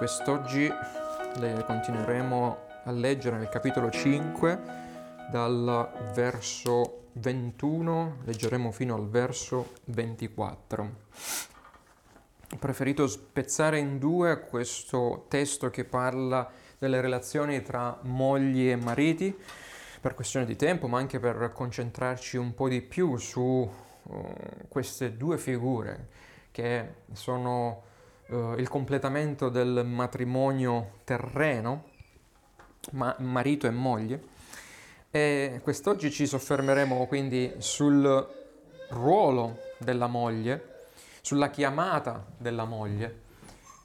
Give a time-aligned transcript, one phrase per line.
[0.00, 0.66] Quest'oggi
[1.66, 4.60] continueremo a leggere nel capitolo 5
[5.30, 10.90] dal verso 21, leggeremo fino al verso 24.
[12.50, 19.36] Ho preferito spezzare in due questo testo che parla delle relazioni tra mogli e mariti
[20.00, 24.34] per questione di tempo, ma anche per concentrarci un po' di più su uh,
[24.66, 26.08] queste due figure
[26.52, 27.88] che sono
[28.30, 31.84] uh, il completamento del matrimonio terreno,
[32.92, 34.22] ma marito e moglie.
[35.10, 38.28] E quest'oggi ci soffermeremo quindi sul
[38.90, 40.86] ruolo della moglie,
[41.20, 43.28] sulla chiamata della moglie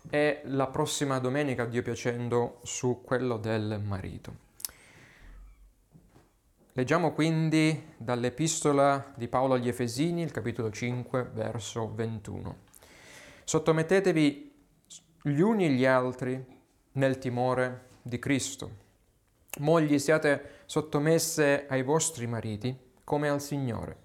[0.10, 4.44] e la prossima domenica, Dio piacendo, su quello del marito.
[6.74, 12.58] Leggiamo quindi dall'epistola di Paolo agli Efesini, il capitolo 5, verso 21.
[13.48, 14.54] Sottomettetevi
[15.22, 16.44] gli uni gli altri
[16.94, 18.72] nel timore di Cristo.
[19.60, 23.98] Mogli siate sottomesse ai vostri mariti come al Signore.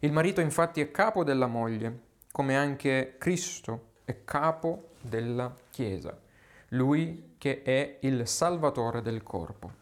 [0.00, 6.20] Il marito infatti è capo della moglie, come anche Cristo è capo della Chiesa,
[6.68, 9.72] lui che è il Salvatore del corpo.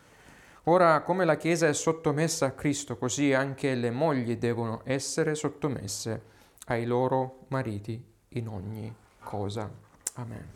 [0.65, 6.23] Ora, come la Chiesa è sottomessa a Cristo, così anche le mogli devono essere sottomesse
[6.67, 9.71] ai loro mariti in ogni cosa.
[10.15, 10.49] Amen.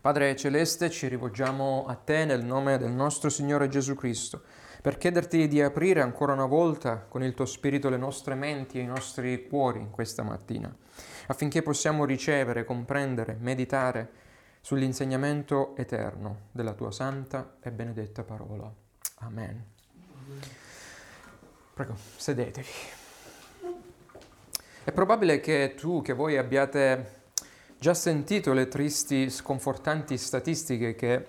[0.00, 4.42] Padre Celeste, ci rivolgiamo a te nel nome del nostro Signore Gesù Cristo,
[4.80, 8.82] per chiederti di aprire ancora una volta con il tuo Spirito le nostre menti e
[8.82, 10.72] i nostri cuori in questa mattina,
[11.26, 14.10] affinché possiamo ricevere, comprendere, meditare
[14.60, 18.72] sull'insegnamento eterno della tua santa e benedetta parola.
[19.20, 19.64] Amen.
[21.74, 23.05] Prego, sedetevi.
[24.86, 27.22] È probabile che tu, che voi abbiate
[27.76, 31.26] già sentito le tristi, sconfortanti statistiche che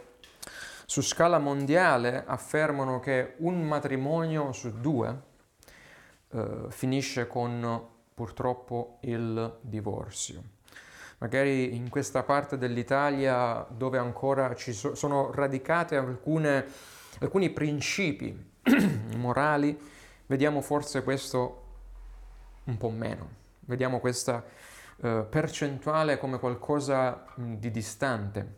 [0.85, 5.21] su scala mondiale affermano che un matrimonio su due
[6.29, 10.43] eh, finisce con purtroppo il divorzio.
[11.17, 16.63] Magari in questa parte dell'Italia dove ancora ci so- sono radicate alcune,
[17.21, 18.51] alcuni principi
[19.17, 19.75] morali,
[20.27, 21.63] vediamo forse questo
[22.65, 24.43] un po' meno vediamo questa
[24.97, 28.55] uh, percentuale come qualcosa mh, di distante.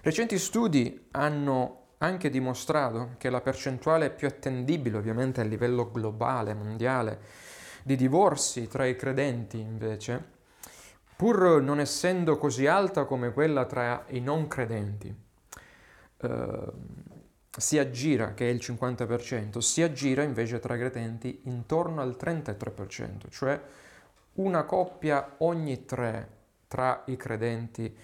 [0.00, 7.20] Recenti studi hanno anche dimostrato che la percentuale più attendibile, ovviamente a livello globale, mondiale,
[7.82, 10.36] di divorzi tra i credenti invece,
[11.16, 15.12] pur non essendo così alta come quella tra i non credenti,
[16.18, 16.72] uh,
[17.58, 23.28] si aggira, che è il 50%, si aggira invece tra i credenti intorno al 33%,
[23.30, 23.60] cioè
[24.34, 26.36] una coppia ogni tre
[26.68, 27.94] tra i credenti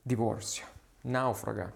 [0.00, 0.66] divorzia,
[1.02, 1.72] naufraga.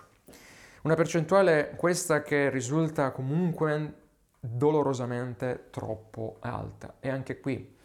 [0.82, 3.94] Una percentuale questa che risulta comunque
[4.38, 6.94] dolorosamente troppo alta.
[7.00, 7.76] E anche qui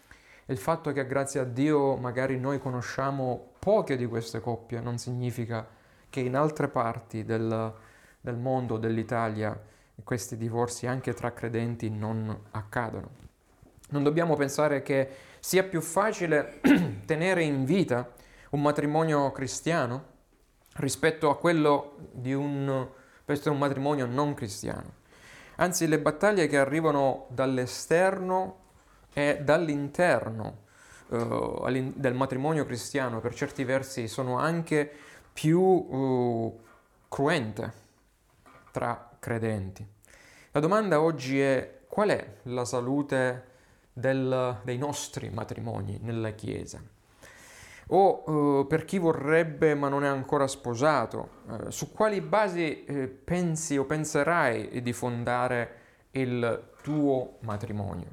[0.45, 5.67] il fatto che grazie a Dio magari noi conosciamo poche di queste coppie non significa
[6.07, 7.73] che in altre parti del,
[8.25, 9.55] del mondo, dell'Italia,
[10.03, 13.23] questi divorzi anche tra credenti non accadono.
[13.89, 15.07] Non dobbiamo pensare che
[15.39, 16.59] sia più facile
[17.05, 18.11] tenere in vita
[18.49, 20.13] un matrimonio cristiano
[20.77, 25.03] rispetto a quello di un, un matrimonio non cristiano.
[25.57, 28.63] Anzi, le battaglie che arrivano dall'esterno
[29.13, 30.63] e dall'interno
[31.09, 34.91] uh, del matrimonio cristiano per certi versi sono anche
[35.31, 36.59] più uh,
[37.07, 37.83] cruente
[38.75, 39.87] tra credenti.
[40.51, 43.43] La domanda oggi è qual è la salute
[43.93, 46.81] del, dei nostri matrimoni nella Chiesa?
[47.87, 53.09] O uh, per chi vorrebbe ma non è ancora sposato, uh, su quali basi uh,
[53.23, 55.75] pensi o penserai di fondare
[56.11, 58.09] il tuo matrimonio?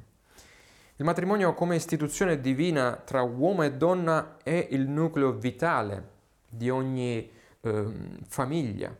[0.94, 6.10] Il matrimonio come istituzione divina tra uomo e donna è il nucleo vitale
[6.48, 7.28] di ogni
[7.62, 8.94] ehm, famiglia,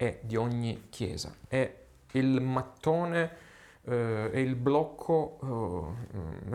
[0.00, 1.36] e di ogni chiesa.
[1.46, 1.74] È
[2.12, 3.48] il mattone
[3.84, 5.94] eh, è il blocco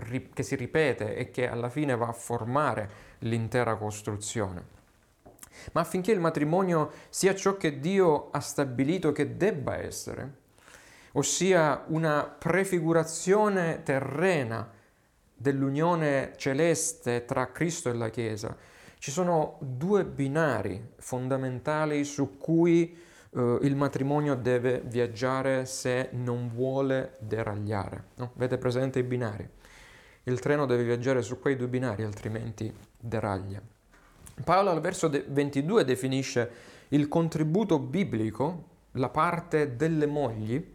[0.09, 2.89] eh, che si ripete e che alla fine va a formare
[3.19, 4.73] l'intera costruzione.
[5.73, 10.33] Ma affinché il matrimonio sia ciò che Dio ha stabilito che debba essere,
[11.11, 14.67] ossia una prefigurazione terrena
[15.35, 18.57] dell'unione celeste tra Cristo e la Chiesa,
[18.97, 23.03] ci sono due binari fondamentali su cui
[23.35, 28.05] uh, il matrimonio deve viaggiare se non vuole deragliare.
[28.15, 28.31] No?
[28.35, 29.47] Avete presente i binari?
[30.23, 33.61] Il treno deve viaggiare su quei due binari, altrimenti deraglia.
[34.43, 36.51] Paolo al verso 22 definisce
[36.89, 40.73] il contributo biblico, la parte delle mogli,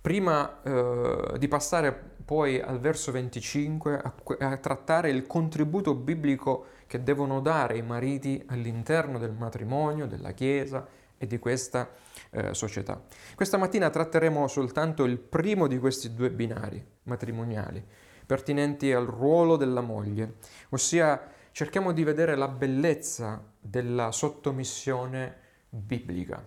[0.00, 7.02] prima eh, di passare poi al verso 25 a, a, trattare il contributo biblico che
[7.02, 10.86] devono dare i mariti all'interno del matrimonio, della Chiesa
[11.18, 11.90] e di questa
[12.30, 13.02] eh, società.
[13.34, 17.84] Questa mattina tratteremo soltanto il primo di questi due binari matrimoniali,
[18.26, 20.36] pertinenti al ruolo della moglie,
[20.70, 25.36] ossia cerchiamo di vedere la bellezza della sottomissione
[25.68, 26.44] biblica,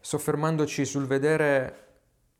[0.00, 1.84] soffermandoci sul vedere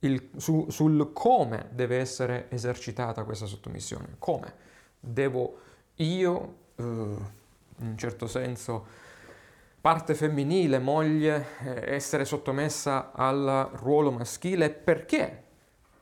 [0.01, 4.17] il, su, sul come deve essere esercitata questa sottomissione.
[4.19, 4.55] Come
[5.01, 5.59] devo
[5.97, 8.87] io, eh, in un certo senso,
[9.87, 15.45] parte femminile, moglie, eh, essere sottomessa al ruolo maschile perché?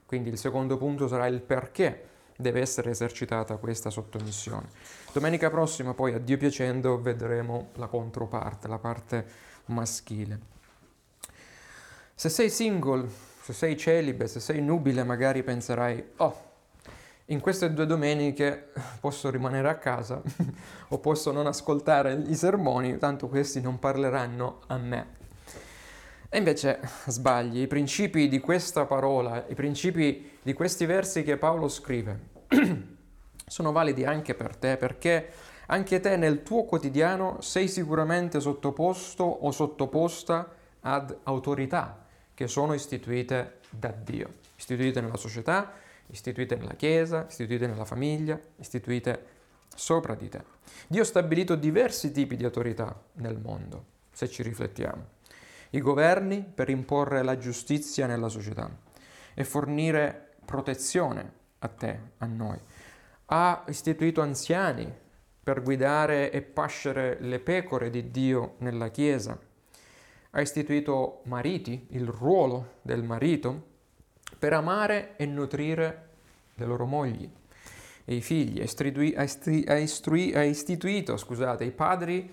[0.07, 4.69] Quindi il secondo punto sarà il perché deve essere esercitata questa sottomissione.
[5.13, 9.27] Domenica prossima poi, a Dio piacendo, vedremo la controparte, la parte
[9.67, 10.41] maschile.
[12.15, 13.07] Se sei single,
[13.43, 16.53] se sei celibe, se sei nubile, magari penserai, oh,
[17.27, 20.21] in queste due domeniche posso rimanere a casa
[20.89, 25.23] o posso non ascoltare i sermoni, tanto questi non parleranno a me.
[26.29, 31.69] E invece sbagli, i principi di questa parola, i principi di questi versi che Paolo
[31.69, 32.19] scrive,
[33.47, 35.31] sono validi anche per te, perché
[35.67, 40.51] anche te nel tuo quotidiano sei sicuramente sottoposto o sottoposta
[40.81, 42.05] ad autorità
[42.35, 45.73] che sono istituite da Dio, istituite nella società,
[46.09, 49.27] istituite nella Chiesa, istituite nella famiglia, istituite
[49.75, 50.43] sopra di te.
[50.87, 55.13] Dio ha stabilito diversi tipi di autorità nel mondo, se ci riflettiamo.
[55.71, 58.71] I governi per imporre la giustizia nella società
[59.35, 62.59] e fornire protezione a te, a noi.
[63.27, 64.93] Ha istituito anziani
[65.43, 69.39] per guidare e pascere le pecore di Dio nella Chiesa
[70.37, 73.73] ha istituito mariti, il ruolo del marito,
[74.39, 76.09] per amare e nutrire
[76.55, 77.31] le loro mogli
[78.05, 82.33] e i figli, ha, istitui, ha, istrui, ha istituito scusate, i padri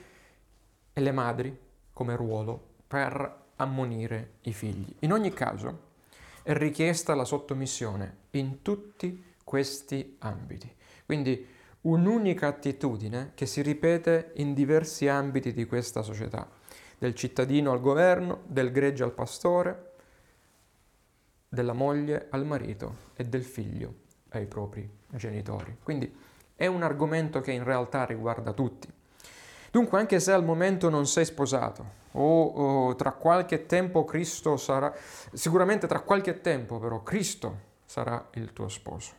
[0.94, 1.58] e le madri
[1.94, 4.94] come ruolo per ammonire i figli.
[5.00, 5.90] In ogni caso
[6.44, 10.74] è richiesta la sottomissione in tutti questi ambiti.
[11.06, 11.48] Quindi
[11.82, 16.50] un'unica attitudine che si ripete in diversi ambiti di questa società
[16.98, 19.91] del cittadino al governo, del gregge al pastore,
[21.54, 23.94] della moglie al marito e del figlio
[24.30, 25.76] ai propri genitori.
[25.84, 26.10] Quindi
[26.56, 28.90] è un argomento che in realtà riguarda tutti.
[29.70, 34.94] Dunque, anche se al momento non sei sposato, o, o, tra qualche tempo Cristo sarà,
[35.34, 39.12] sicuramente tra qualche tempo però Cristo sarà il tuo sposo.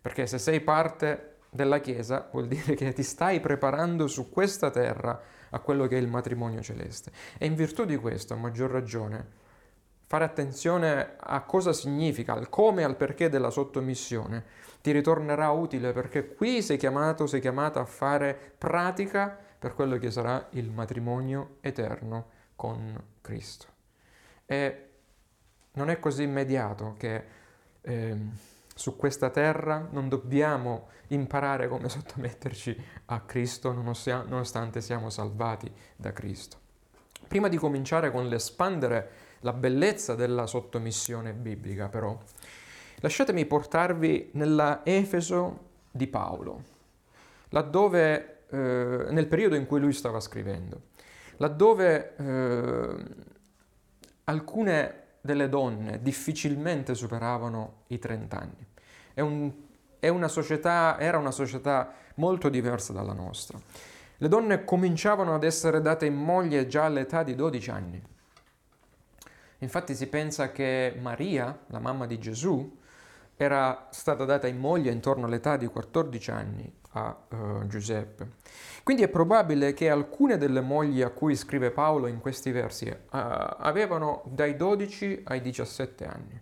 [0.00, 5.20] Perché se sei parte della Chiesa vuol dire che ti stai preparando su questa terra
[5.50, 7.12] a quello che è il matrimonio celeste.
[7.36, 9.39] E in virtù di questo, a maggior ragione,
[10.10, 14.42] fare attenzione a cosa significa, al come e al perché della sottomissione,
[14.80, 20.10] ti ritornerà utile perché qui sei chiamato, sei chiamata a fare pratica per quello che
[20.10, 22.26] sarà il matrimonio eterno
[22.56, 23.66] con Cristo.
[24.46, 24.88] E
[25.74, 27.24] non è così immediato che
[27.80, 28.16] eh,
[28.74, 36.58] su questa terra non dobbiamo imparare come sottometterci a Cristo nonostante siamo salvati da Cristo.
[37.28, 42.18] Prima di cominciare con l'espandere la bellezza della sottomissione biblica, però,
[43.00, 46.62] lasciatemi portarvi nella Efeso di Paolo,
[47.50, 50.82] laddove, eh, nel periodo in cui lui stava scrivendo,
[51.36, 53.04] laddove eh,
[54.24, 58.66] alcune delle donne difficilmente superavano i 30 anni.
[59.12, 59.52] È un,
[59.98, 63.58] è una società, era una società molto diversa dalla nostra.
[64.16, 68.02] Le donne cominciavano ad essere date in moglie già all'età di 12 anni.
[69.62, 72.78] Infatti si pensa che Maria, la mamma di Gesù,
[73.36, 78.32] era stata data in moglie intorno all'età di 14 anni a uh, Giuseppe.
[78.82, 82.96] Quindi è probabile che alcune delle mogli a cui scrive Paolo in questi versi uh,
[83.10, 86.40] avevano dai 12 ai 17 anni.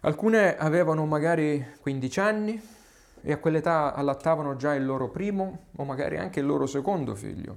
[0.00, 2.62] Alcune avevano magari 15 anni
[3.20, 7.56] e a quell'età allattavano già il loro primo o magari anche il loro secondo figlio.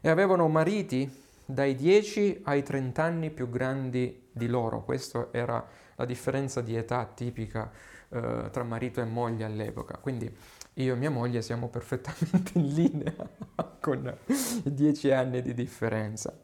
[0.00, 4.82] E avevano mariti dai 10 ai 30 anni più grandi di loro.
[4.82, 7.70] Questa era la differenza di età tipica
[8.08, 9.96] eh, tra marito e moglie all'epoca.
[9.98, 10.30] Quindi
[10.74, 13.14] io e mia moglie siamo perfettamente in linea
[13.80, 16.36] con i 10 anni di differenza.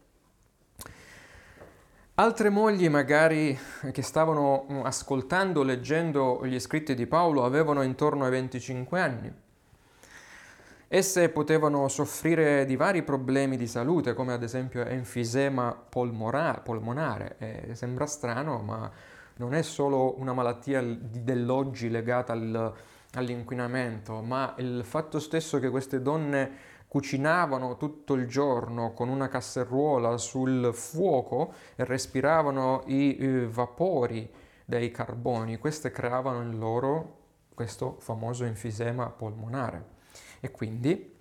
[2.14, 3.58] Altre mogli magari
[3.90, 9.32] che stavano ascoltando, leggendo gli scritti di Paolo avevano intorno ai 25 anni.
[10.94, 17.36] Esse potevano soffrire di vari problemi di salute, come ad esempio enfisema polmonare.
[17.38, 18.92] Eh, sembra strano, ma
[19.36, 22.74] non è solo una malattia dell'oggi legata al,
[23.14, 26.50] all'inquinamento, ma il fatto stesso che queste donne
[26.86, 34.30] cucinavano tutto il giorno con una casseruola sul fuoco e respiravano i eh, vapori
[34.66, 37.20] dei carboni, queste creavano in loro
[37.54, 40.00] questo famoso enfisema polmonare
[40.44, 41.14] e quindi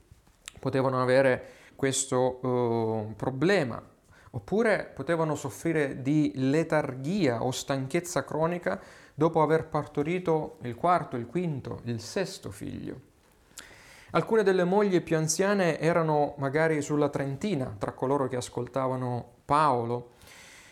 [0.59, 3.81] potevano avere questo uh, problema
[4.31, 8.81] oppure potevano soffrire di letargia o stanchezza cronica
[9.13, 13.09] dopo aver partorito il quarto, il quinto, il sesto figlio.
[14.11, 20.13] Alcune delle mogli più anziane erano magari sulla trentina tra coloro che ascoltavano Paolo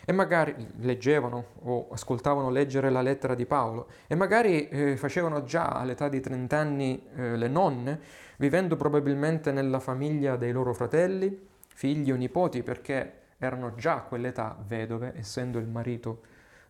[0.04, 5.66] e magari leggevano o ascoltavano leggere la lettera di Paolo e magari eh, facevano già
[5.68, 8.00] all'età di 30 anni eh, le nonne,
[8.38, 14.56] vivendo probabilmente nella famiglia dei loro fratelli, figli o nipoti, perché erano già a quell'età
[14.66, 16.22] vedove, essendo il marito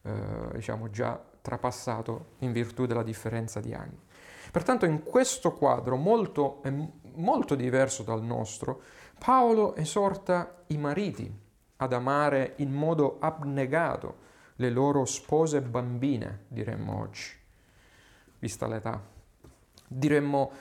[0.02, 0.12] eh,
[0.54, 3.98] diciamo già trapassato in virtù della differenza di anni.
[4.50, 6.62] Pertanto in questo quadro molto,
[7.14, 8.82] molto diverso dal nostro,
[9.18, 11.32] Paolo esorta i mariti
[11.82, 17.30] ad amare in modo abnegato le loro spose bambine, diremmo oggi,
[18.38, 19.02] vista l'età.
[19.88, 20.52] Diremmo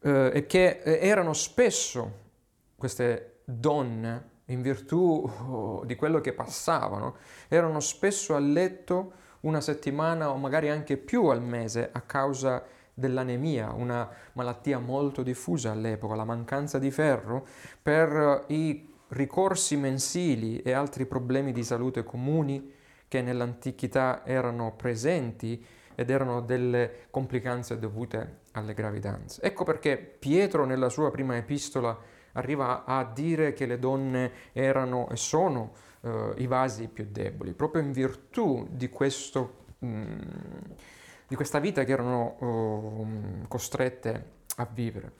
[0.00, 2.22] eh, che erano spesso
[2.76, 7.16] queste donne, in virtù oh, di quello che passavano,
[7.46, 13.72] erano spesso a letto una settimana o magari anche più al mese a causa dell'anemia,
[13.72, 17.46] una malattia molto diffusa all'epoca, la mancanza di ferro,
[17.80, 22.72] per i ricorsi mensili e altri problemi di salute comuni
[23.08, 29.40] che nell'antichità erano presenti ed erano delle complicanze dovute alle gravidanze.
[29.42, 31.96] Ecco perché Pietro nella sua prima epistola
[32.32, 37.82] arriva a dire che le donne erano e sono eh, i vasi più deboli, proprio
[37.82, 39.62] in virtù di questo...
[39.84, 40.20] Mm,
[41.26, 44.24] di questa vita che erano uh, costrette
[44.56, 45.12] a vivere.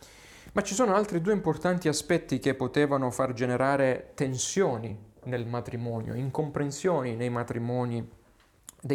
[0.55, 7.17] Ma ci sono altri due importanti aspetti che potevano far generare tensioni nel matrimonio, incomprensioni
[7.17, 8.09] nei matrimoni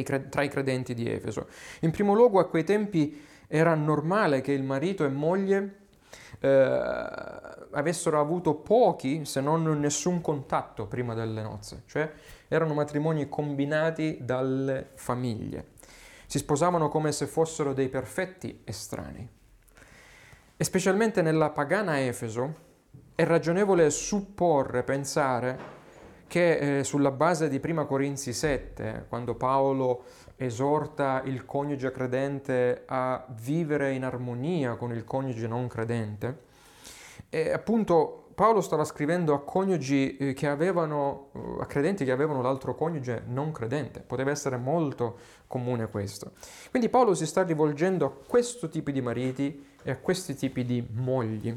[0.03, 1.47] cre- tra i credenti di Efeso.
[1.81, 5.75] In primo luogo, a quei tempi era normale che il marito e moglie
[6.39, 6.49] eh,
[7.71, 12.09] avessero avuto pochi, se non nessun contatto prima delle nozze, cioè
[12.47, 15.77] erano matrimoni combinati dalle famiglie
[16.29, 19.38] si sposavano come se fossero dei perfetti estranei.
[20.61, 22.53] E specialmente nella pagana Efeso
[23.15, 25.57] è ragionevole supporre, pensare
[26.27, 30.03] che eh, sulla base di Prima Corinzi 7, quando Paolo
[30.35, 36.39] esorta il coniuge credente a vivere in armonia con il coniuge non credente,
[37.29, 42.41] e appunto Paolo stava scrivendo a coniugi eh, che avevano, eh, a credenti che avevano
[42.41, 43.99] l'altro coniuge non credente.
[43.99, 46.31] Poteva essere molto comune questo.
[46.69, 50.81] Quindi Paolo si sta rivolgendo a questo tipo di mariti e a questi tipi di
[50.89, 51.53] mogli.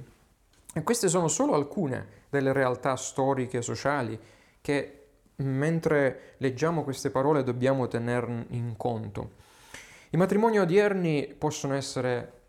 [0.75, 4.19] E queste sono solo alcune delle realtà storiche e sociali
[4.61, 9.35] che mentre leggiamo queste parole dobbiamo tenere in conto.
[10.11, 12.41] I matrimoni odierni possono essere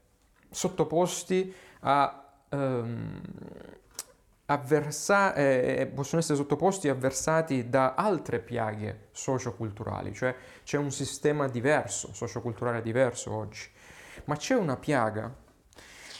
[0.49, 3.21] sottoposti a um,
[4.53, 11.47] avversa- eh, possono essere sottoposti e avversati da altre piaghe socioculturali, cioè c'è un sistema
[11.47, 13.67] diverso, socioculturale diverso oggi,
[14.25, 15.33] ma c'è una piaga,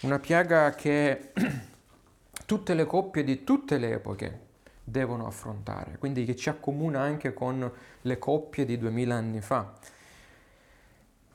[0.02, 1.32] una piaga che
[2.46, 4.40] tutte le coppie di tutte le epoche
[4.84, 7.72] devono affrontare, quindi che ci accomuna anche con
[8.02, 9.74] le coppie di duemila anni fa.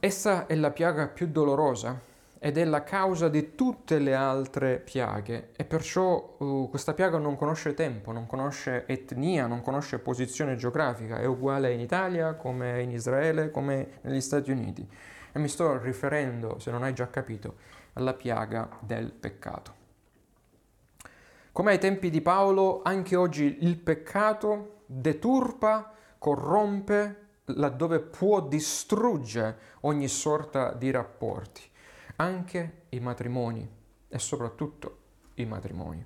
[0.00, 2.07] Essa è la piaga più dolorosa
[2.40, 7.36] ed è la causa di tutte le altre piaghe e perciò uh, questa piaga non
[7.36, 12.92] conosce tempo, non conosce etnia, non conosce posizione geografica, è uguale in Italia come in
[12.92, 14.88] Israele, come negli Stati Uniti.
[15.32, 17.56] E mi sto riferendo, se non hai già capito,
[17.94, 19.74] alla piaga del peccato.
[21.50, 30.06] Come ai tempi di Paolo, anche oggi il peccato deturpa, corrompe, laddove può distruggere ogni
[30.06, 31.62] sorta di rapporti
[32.20, 33.68] anche i matrimoni
[34.08, 34.98] e soprattutto
[35.34, 36.04] i matrimoni.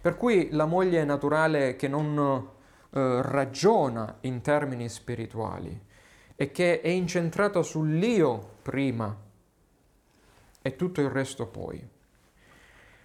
[0.00, 2.48] Per cui la moglie naturale che non
[2.90, 5.84] eh, ragiona in termini spirituali
[6.34, 9.24] e che è incentrata sull'io prima
[10.60, 11.82] e tutto il resto poi,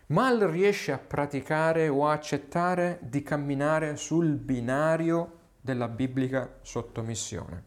[0.07, 7.63] mal riesce a praticare o a accettare di camminare sul binario della biblica sottomissione.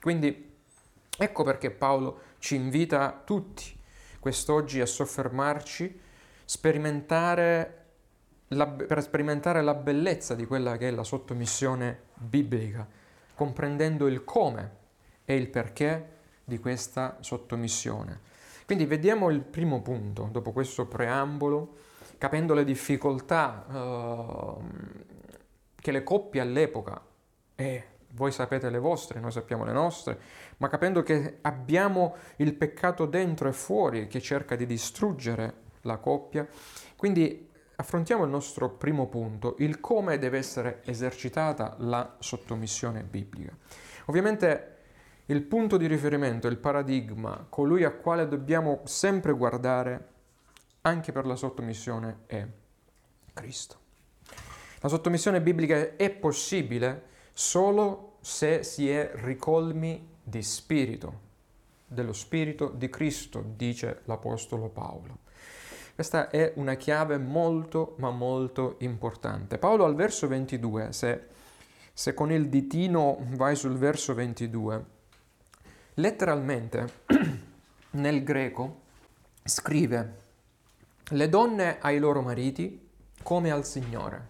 [0.00, 0.50] Quindi
[1.18, 3.80] ecco perché Paolo ci invita tutti
[4.22, 6.00] quest'oggi a soffermarci
[6.44, 7.86] sperimentare
[8.48, 12.86] la, per sperimentare la bellezza di quella che è la sottomissione biblica,
[13.34, 14.70] comprendendo il come
[15.24, 16.10] e il perché
[16.44, 18.20] di questa sottomissione.
[18.64, 21.78] Quindi vediamo il primo punto, dopo questo preambolo,
[22.16, 24.62] capendo le difficoltà uh,
[25.74, 27.00] che le coppie all'epoca,
[27.56, 30.18] e voi sapete le vostre, noi sappiamo le nostre,
[30.58, 36.46] ma capendo che abbiamo il peccato dentro e fuori che cerca di distruggere la coppia,
[36.96, 43.56] quindi affrontiamo il nostro primo punto, il come deve essere esercitata la sottomissione biblica.
[44.06, 44.68] Ovviamente
[45.26, 50.08] il punto di riferimento, il paradigma, colui a quale dobbiamo sempre guardare
[50.82, 52.46] anche per la sottomissione è
[53.32, 53.80] Cristo.
[54.80, 61.20] La sottomissione biblica è possibile solo se si è ricolmi di spirito,
[61.86, 65.18] dello spirito di Cristo, dice l'Apostolo Paolo.
[65.94, 69.58] Questa è una chiave molto ma molto importante.
[69.58, 71.26] Paolo al verso 22, se,
[71.92, 74.84] se con il ditino vai sul verso 22,
[75.94, 77.00] letteralmente
[77.92, 78.80] nel greco
[79.44, 80.20] scrive
[81.10, 82.88] le donne ai loro mariti
[83.22, 84.28] come al Signore,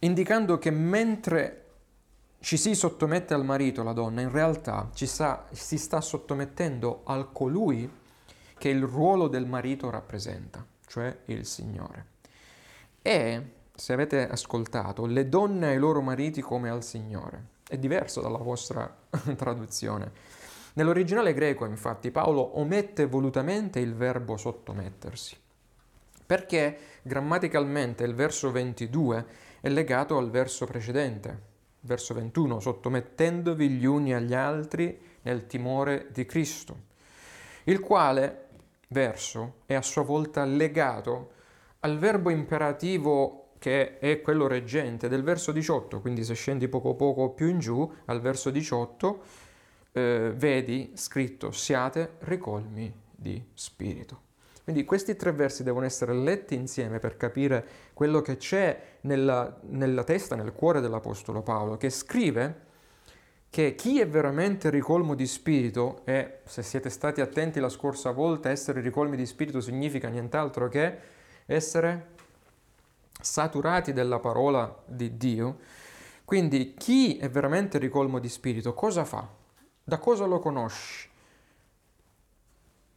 [0.00, 1.64] indicando che mentre
[2.40, 7.90] ci si sottomette al marito, la donna, in realtà sta, si sta sottomettendo al colui
[8.56, 12.06] che il ruolo del marito rappresenta, cioè il Signore.
[13.02, 17.56] E, se avete ascoltato, le donne ai loro mariti come al Signore.
[17.68, 18.92] È diverso dalla vostra
[19.36, 20.12] traduzione.
[20.74, 25.36] Nell'originale greco, infatti, Paolo omette volutamente il verbo sottomettersi,
[26.24, 29.26] perché grammaticalmente il verso 22
[29.60, 31.42] è legato al verso precedente,
[31.80, 36.76] verso 21, sottomettendovi gli uni agli altri nel timore di Cristo,
[37.64, 38.46] il quale
[38.88, 41.32] verso è a sua volta legato
[41.80, 47.30] al verbo imperativo che è quello reggente del verso 18, quindi se scendi poco poco
[47.30, 49.22] più in giù al verso 18
[49.92, 54.27] eh, vedi scritto siate ricolmi di spirito.
[54.68, 60.04] Quindi questi tre versi devono essere letti insieme per capire quello che c'è nella, nella
[60.04, 62.66] testa, nel cuore dell'Apostolo Paolo, che scrive
[63.48, 68.50] che chi è veramente ricolmo di spirito, e se siete stati attenti la scorsa volta,
[68.50, 70.98] essere ricolmi di spirito significa nient'altro che
[71.46, 72.08] essere
[73.18, 75.60] saturati della parola di Dio,
[76.26, 79.26] quindi chi è veramente ricolmo di spirito cosa fa?
[79.82, 81.07] Da cosa lo conosci?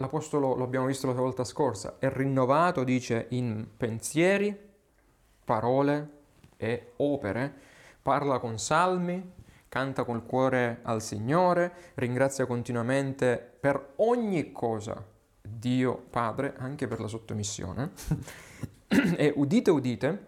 [0.01, 4.57] L'Apostolo, lo abbiamo visto la volta scorsa, è rinnovato, dice, in pensieri,
[5.45, 6.09] parole
[6.57, 7.53] e opere,
[8.01, 9.33] parla con salmi,
[9.69, 15.05] canta col cuore al Signore, ringrazia continuamente per ogni cosa
[15.39, 17.91] Dio Padre, anche per la sottomissione.
[18.89, 20.25] e udite, udite,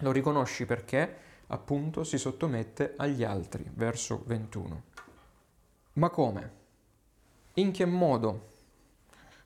[0.00, 4.82] lo riconosci perché appunto si sottomette agli altri, verso 21.
[5.94, 6.52] Ma come?
[7.54, 8.54] In che modo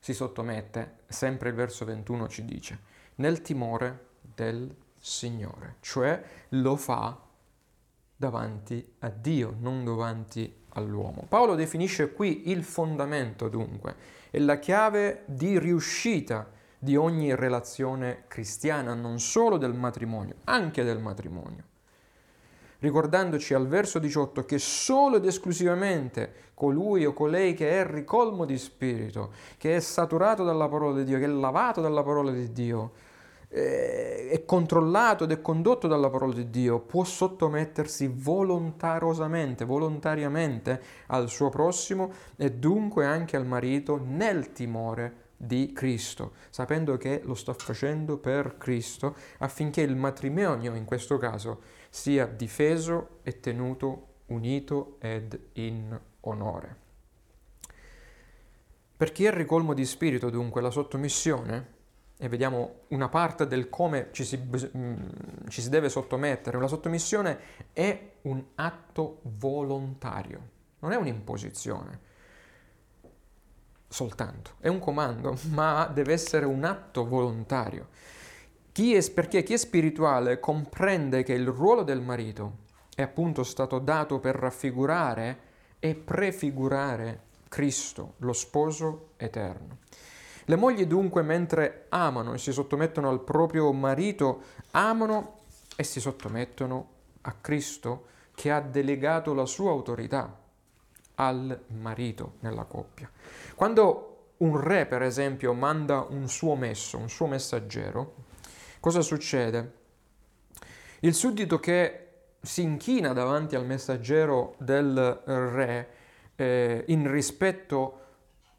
[0.01, 1.03] si sottomette?
[1.07, 2.79] Sempre il verso 21 ci dice,
[3.17, 7.19] nel timore del Signore, cioè lo fa
[8.17, 11.25] davanti a Dio, non davanti all'uomo.
[11.29, 13.95] Paolo definisce qui il fondamento dunque
[14.31, 20.99] e la chiave di riuscita di ogni relazione cristiana, non solo del matrimonio, anche del
[20.99, 21.65] matrimonio.
[22.81, 28.57] Ricordandoci al verso 18 che solo ed esclusivamente colui o colei che è ricolmo di
[28.57, 32.93] spirito, che è saturato dalla parola di Dio, che è lavato dalla parola di Dio,
[33.51, 41.29] eh, è controllato ed è condotto dalla parola di Dio, può sottomettersi volontarosamente, volontariamente al
[41.29, 47.55] suo prossimo e dunque anche al marito nel timore di Cristo, sapendo che lo sta
[47.55, 55.38] facendo per Cristo affinché il matrimonio in questo caso sia difeso e tenuto unito ed
[55.55, 56.76] in onore.
[58.96, 61.79] Per chi è ricolmo di spirito dunque la sottomissione
[62.16, 64.94] e vediamo una parte del come ci si, mm,
[65.48, 66.59] ci si deve sottomettere.
[66.59, 67.38] La sottomissione
[67.72, 70.48] è un atto volontario,
[70.79, 72.09] non è un'imposizione
[73.90, 77.88] soltanto, è un comando, ma deve essere un atto volontario.
[78.81, 82.61] Chi è, perché chi è spirituale comprende che il ruolo del marito
[82.95, 85.38] è appunto stato dato per raffigurare
[85.79, 89.81] e prefigurare Cristo, lo sposo eterno.
[90.47, 95.40] Le mogli dunque, mentre amano e si sottomettono al proprio marito, amano
[95.77, 96.88] e si sottomettono
[97.21, 100.38] a Cristo che ha delegato la sua autorità
[101.16, 103.11] al marito nella coppia.
[103.55, 108.29] Quando un re, per esempio, manda un suo messo, un suo messaggero,
[108.81, 109.79] cosa succede?
[111.01, 112.07] Il suddito che
[112.40, 115.88] si inchina davanti al messaggero del re
[116.37, 117.99] eh, in rispetto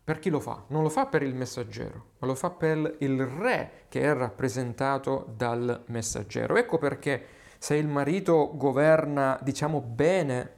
[0.03, 0.63] per chi lo fa?
[0.67, 5.33] Non lo fa per il messaggero, ma lo fa per il re che è rappresentato
[5.35, 6.57] dal messaggero.
[6.57, 7.25] Ecco perché
[7.57, 10.53] se il marito governa, diciamo, bene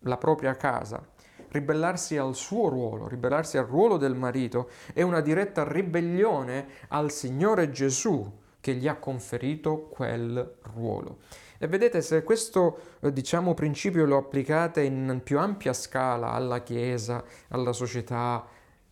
[0.00, 1.06] la propria casa,
[1.48, 7.70] ribellarsi al suo ruolo, ribellarsi al ruolo del marito, è una diretta ribellione al Signore
[7.70, 11.18] Gesù che gli ha conferito quel ruolo.
[11.58, 17.22] E vedete, se questo eh, diciamo, principio lo applicate in più ampia scala alla Chiesa,
[17.48, 18.46] alla società,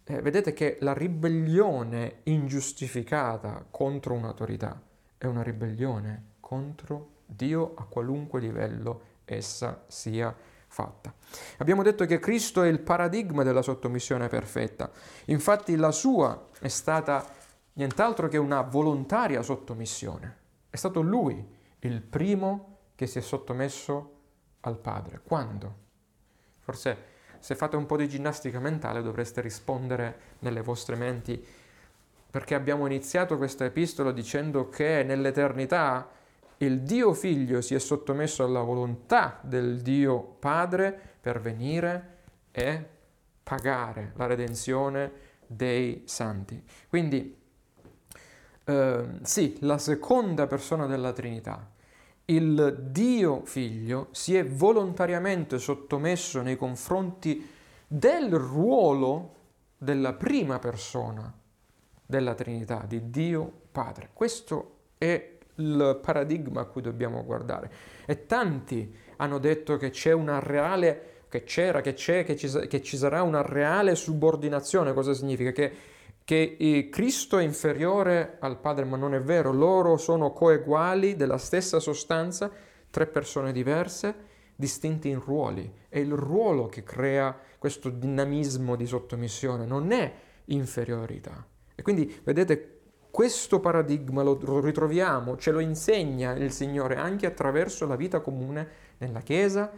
[0.05, 4.81] eh, vedete che la ribellione ingiustificata contro un'autorità
[5.19, 10.35] è una ribellione contro Dio a qualunque livello essa sia
[10.69, 11.13] fatta.
[11.59, 14.91] Abbiamo detto che Cristo è il paradigma della sottomissione perfetta,
[15.27, 17.25] infatti la sua è stata
[17.79, 20.37] nient'altro che una volontaria sottomissione.
[20.69, 24.17] È stato lui il primo che si è sottomesso
[24.61, 25.21] al Padre.
[25.23, 25.87] Quando?
[26.59, 31.43] Forse se fate un po' di ginnastica mentale dovreste rispondere nelle vostre menti
[32.31, 36.11] perché abbiamo iniziato questa epistola dicendo che nell'eternità
[36.59, 42.17] il Dio Figlio si è sottomesso alla volontà del Dio Padre per venire
[42.51, 42.87] e
[43.43, 45.13] pagare la redenzione
[45.47, 46.63] dei santi.
[46.89, 47.39] Quindi
[48.69, 51.71] eh, sì, la seconda persona della Trinità,
[52.27, 57.49] il Dio Figlio, si è volontariamente sottomesso nei confronti
[57.87, 59.37] del ruolo
[59.79, 61.33] della prima persona
[62.05, 64.11] della Trinità, di Dio Padre.
[64.13, 67.73] Questo è il paradigma a cui dobbiamo guardare.
[68.05, 72.83] E tanti hanno detto che c'è una reale, che c'era, che c'è, che ci, che
[72.83, 74.93] ci sarà una reale subordinazione.
[74.93, 75.53] Cosa significa?
[75.53, 75.97] Che
[76.29, 81.81] che Cristo è inferiore al Padre, ma non è vero, loro sono coeguali della stessa
[81.81, 82.51] sostanza,
[82.91, 84.15] tre persone diverse,
[84.55, 85.73] distinti in ruoli.
[85.89, 90.13] È il ruolo che crea questo dinamismo di sottomissione, non è
[90.45, 91.43] inferiorità.
[91.75, 97.97] E quindi vedete, questo paradigma lo, ritroviamo, ce lo insegna il Signore anche attraverso la
[97.97, 99.73] vita comune nella Chiesa,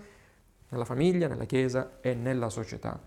[0.69, 3.01] nella famiglia, nella Chiesa e nella società.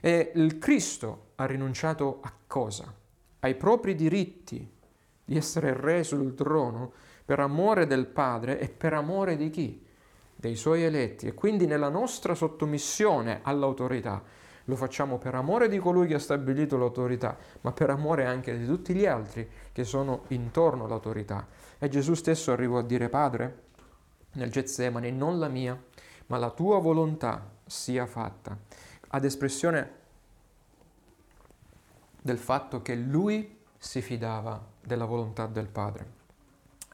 [0.00, 2.92] E il Cristo ha rinunciato a cosa?
[3.40, 4.76] Ai propri diritti
[5.24, 6.92] di essere re sul trono
[7.24, 9.84] per amore del Padre e per amore di chi?
[10.34, 11.26] Dei suoi eletti.
[11.26, 14.22] E quindi nella nostra sottomissione all'autorità
[14.64, 18.66] lo facciamo per amore di colui che ha stabilito l'autorità, ma per amore anche di
[18.66, 21.46] tutti gli altri che sono intorno all'autorità.
[21.78, 23.62] E Gesù stesso arrivò a dire, Padre,
[24.32, 25.80] nel Getsemani, non la mia,
[26.26, 28.56] ma la tua volontà sia fatta
[29.08, 29.96] ad espressione
[32.20, 36.16] del fatto che lui si fidava della volontà del Padre.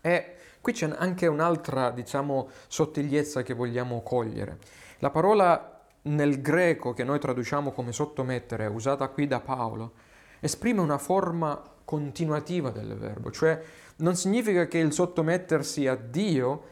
[0.01, 4.59] E qui c'è anche un'altra, diciamo, sottigliezza che vogliamo cogliere.
[4.99, 9.93] La parola nel greco che noi traduciamo come sottomettere, usata qui da Paolo,
[10.41, 13.61] esprime una forma continuativa del verbo, cioè
[13.97, 16.63] non significa che il sottomettersi a Dio,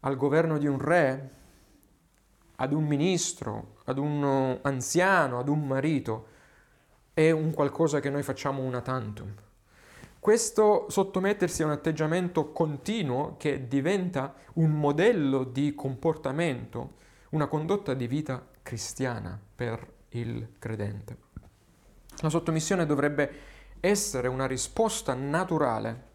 [0.00, 1.30] al governo di un re,
[2.56, 6.26] ad un ministro, ad un anziano, ad un marito,
[7.14, 9.32] è un qualcosa che noi facciamo una tantum.
[10.18, 16.94] Questo sottomettersi a un atteggiamento continuo che diventa un modello di comportamento,
[17.30, 21.18] una condotta di vita cristiana per il credente.
[22.20, 26.12] La sottomissione dovrebbe essere una risposta naturale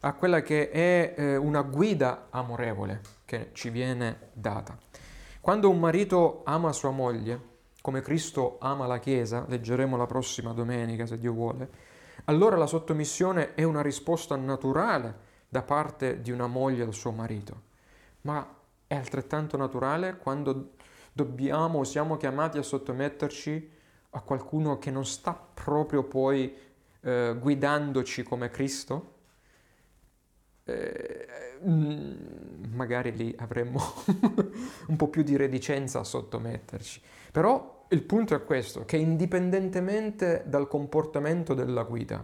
[0.00, 4.76] a quella che è eh, una guida amorevole che ci viene data.
[5.48, 7.40] Quando un marito ama sua moglie,
[7.80, 11.70] come Cristo ama la Chiesa, leggeremo la prossima domenica se Dio vuole,
[12.24, 15.16] allora la sottomissione è una risposta naturale
[15.48, 17.62] da parte di una moglie al suo marito.
[18.20, 18.46] Ma
[18.86, 20.72] è altrettanto naturale quando
[21.14, 23.70] dobbiamo, siamo chiamati a sottometterci
[24.10, 26.54] a qualcuno che non sta proprio poi
[27.00, 29.17] eh, guidandoci come Cristo?
[30.68, 31.26] Eh,
[31.66, 33.80] mm, magari lì avremmo
[34.88, 37.00] un po' più di reticenza a sottometterci.
[37.32, 42.22] Però il punto è questo, che indipendentemente dal comportamento della guida,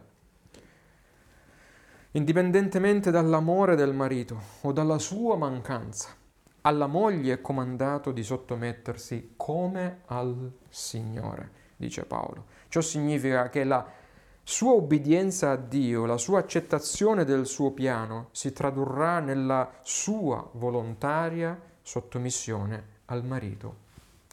[2.12, 6.10] indipendentemente dall'amore del marito o dalla sua mancanza,
[6.60, 12.44] alla moglie è comandato di sottomettersi come al Signore, dice Paolo.
[12.68, 14.02] Ciò significa che la
[14.46, 21.58] sua obbedienza a Dio, la sua accettazione del suo piano si tradurrà nella sua volontaria
[21.80, 23.76] sottomissione al marito,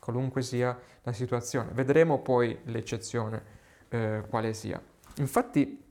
[0.02, 1.72] qualunque sia la situazione.
[1.72, 3.42] Vedremo poi l'eccezione
[3.88, 4.82] eh, quale sia.
[5.16, 5.82] Infatti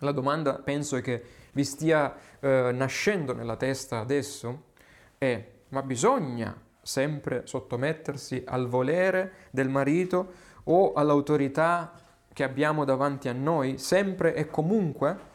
[0.00, 4.72] la domanda penso che vi stia eh, nascendo nella testa adesso
[5.16, 10.32] è ma bisogna sempre sottomettersi al volere del marito
[10.64, 12.03] o all'autorità
[12.34, 15.32] che abbiamo davanti a noi, sempre e comunque,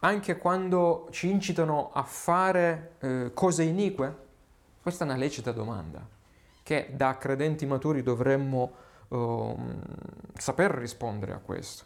[0.00, 4.22] anche quando ci incitano a fare eh, cose inique?
[4.82, 6.04] Questa è una lecita domanda
[6.64, 8.72] che da credenti maturi dovremmo
[9.08, 9.56] uh,
[10.36, 11.84] saper rispondere a questo.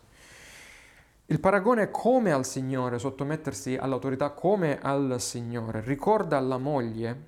[1.26, 5.82] Il paragone come al Signore, sottomettersi all'autorità come al Signore.
[5.82, 7.26] Ricorda alla moglie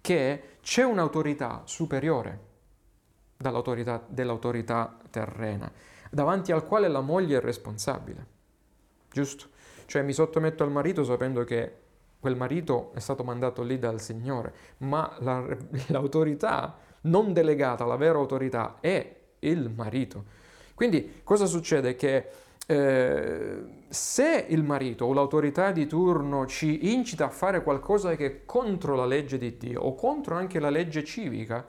[0.00, 2.50] che c'è un'autorità superiore
[3.36, 5.72] dell'autorità terrena,
[6.12, 8.26] davanti al quale la moglie è responsabile.
[9.10, 9.46] Giusto?
[9.86, 11.80] Cioè mi sottometto al marito sapendo che
[12.20, 15.44] quel marito è stato mandato lì dal Signore, ma la,
[15.88, 20.24] l'autorità non delegata, la vera autorità è il marito.
[20.74, 21.96] Quindi cosa succede?
[21.96, 22.28] Che
[22.66, 28.44] eh, se il marito o l'autorità di turno ci incita a fare qualcosa che è
[28.44, 31.66] contro la legge di Dio o contro anche la legge civica,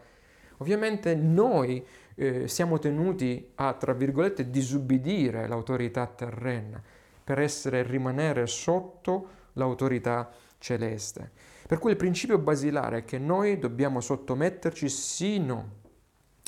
[0.57, 1.83] ovviamente noi
[2.15, 6.81] eh, siamo tenuti a, tra virgolette, disubbidire l'autorità terrena
[7.23, 11.31] per essere rimanere sotto l'autorità celeste.
[11.67, 15.81] Per cui il principio basilare è che noi dobbiamo sottometterci sino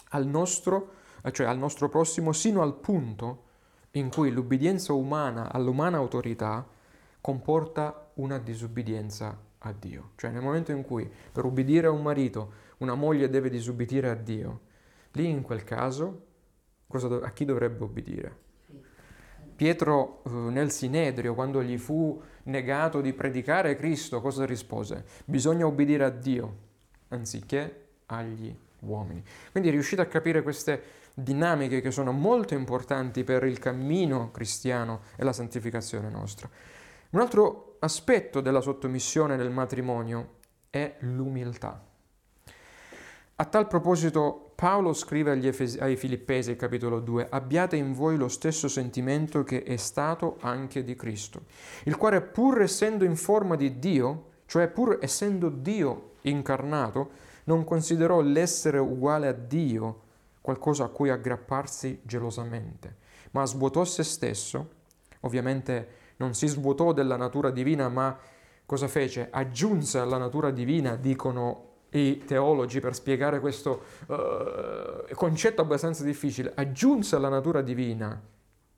[0.10, 0.92] al nostro,
[1.32, 3.44] cioè al nostro prossimo, sino al punto
[3.92, 6.68] in cui l'ubbidienza umana all'umana autorità
[7.22, 10.12] comporta una disubbidienza a Dio.
[10.16, 14.16] Cioè nel momento in cui per ubbidire a un marito una moglie deve disubbidire a
[14.16, 14.60] Dio,
[15.16, 16.24] lì in quel caso
[16.88, 18.44] do- a chi dovrebbe ubbidire?
[19.56, 25.06] Pietro eh, nel Sinedrio, quando gli fu negato di predicare Cristo, cosa rispose?
[25.26, 26.64] Bisogna ubbidire a Dio
[27.10, 29.24] anziché agli uomini.
[29.52, 35.24] Quindi riuscite a capire queste dinamiche che sono molto importanti per il cammino cristiano e
[35.24, 36.50] la santificazione nostra.
[37.12, 41.82] Un altro aspetto della sottomissione del matrimonio è l'umiltà.
[43.38, 48.70] A tal proposito Paolo scrive Efes- ai Filippesi, capitolo 2, abbiate in voi lo stesso
[48.70, 51.42] sentimento che è stato anche di Cristo,
[51.84, 57.10] il quale pur essendo in forma di Dio, cioè pur essendo Dio incarnato,
[57.44, 60.04] non considerò l'essere uguale a Dio
[60.40, 62.96] qualcosa a cui aggrapparsi gelosamente,
[63.32, 64.70] ma svuotò se stesso,
[65.22, 68.18] ovviamente non si svuotò della natura divina, ma
[68.66, 69.28] cosa fece?
[69.30, 77.16] Aggiunse alla natura divina, dicono i teologi per spiegare questo uh, concetto abbastanza difficile, aggiunse
[77.16, 78.22] alla natura divina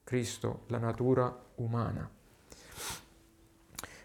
[0.03, 2.09] Cristo, la natura umana,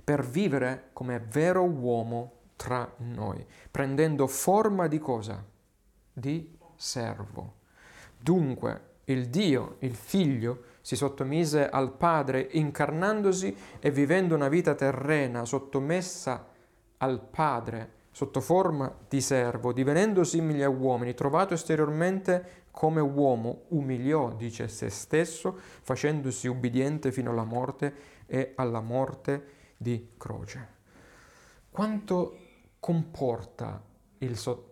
[0.02, 5.44] per vivere come vero uomo tra noi, prendendo forma di cosa?
[6.12, 7.60] Di servo.
[8.18, 15.44] Dunque il Dio, il Figlio, si sottomise al Padre incarnandosi e vivendo una vita terrena
[15.44, 16.48] sottomessa
[16.96, 24.32] al Padre sotto forma di servo, divenendo simile a uomini, trovato esteriormente come uomo, umiliò,
[24.34, 27.94] dice se stesso, facendosi ubbidiente fino alla morte
[28.26, 29.46] e alla morte
[29.76, 30.68] di croce.
[31.70, 32.38] Quanto
[32.78, 33.82] comporta
[34.18, 34.70] il sottomesso?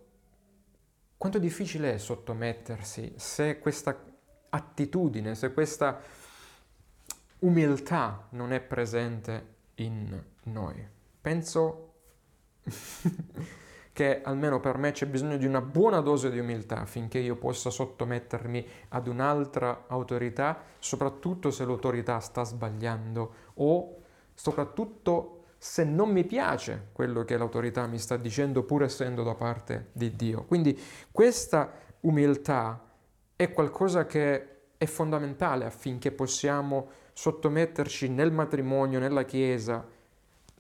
[1.21, 3.95] Quanto difficile è sottomettersi se questa
[4.49, 6.01] attitudine, se questa
[7.41, 10.83] umiltà non è presente in noi.
[11.21, 11.90] Penso
[13.93, 17.71] che almeno per me c'è bisogno di una buona dose di umiltà affinché io possa
[17.71, 23.97] sottomettermi ad un'altra autorità, soprattutto se l'autorità sta sbagliando o
[24.35, 29.89] soprattutto se non mi piace quello che l'autorità mi sta dicendo pur essendo da parte
[29.93, 30.45] di Dio.
[30.45, 30.79] Quindi
[31.11, 31.71] questa
[32.01, 32.83] umiltà
[33.37, 34.47] è qualcosa che
[34.79, 39.87] è fondamentale affinché possiamo sottometterci nel matrimonio, nella Chiesa,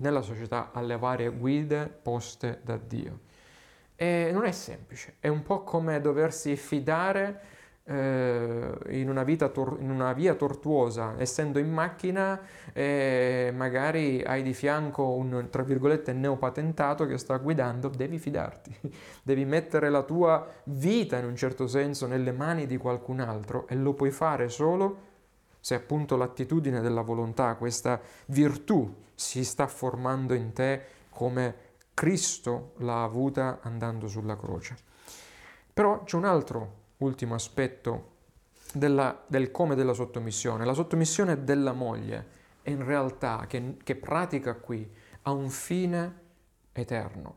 [0.00, 3.20] nella società alle varie guide poste da Dio.
[3.96, 9.90] E non è semplice, è un po' come doversi fidare eh, in, una tor- in,
[9.90, 12.40] una via tortuosa, essendo in macchina
[12.72, 18.74] e magari hai di fianco un, tra virgolette, neopatentato che sta guidando, devi fidarti,
[19.22, 23.74] devi mettere la tua vita in un certo senso nelle mani di qualcun altro e
[23.74, 25.08] lo puoi fare solo
[25.60, 33.02] se appunto l'attitudine della volontà, questa virtù si sta formando in te come Cristo l'ha
[33.02, 34.76] avuta andando sulla croce.
[35.72, 38.08] Però c'è un altro ultimo aspetto
[38.72, 40.64] della, del come della sottomissione.
[40.64, 44.90] La sottomissione della moglie in realtà, che, che pratica qui,
[45.22, 46.18] ha un fine
[46.72, 47.36] eterno,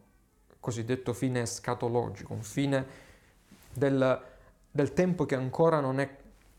[0.60, 2.86] cosiddetto fine escatologico, un fine
[3.74, 4.22] del,
[4.70, 6.18] del tempo che ancora non è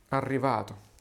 [0.08, 0.92] arrivato.